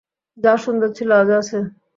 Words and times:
যা 0.37 0.53
সুন্দর 0.63 0.89
ছিল 0.97 1.09
আজও 1.21 1.35
আছে। 1.41 1.57